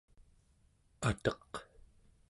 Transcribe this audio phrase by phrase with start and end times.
[1.09, 1.51] ateq